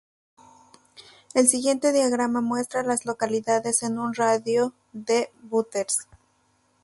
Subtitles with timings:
[1.35, 6.07] El siguiente diagrama muestra a las localidades en un radio de de Butters.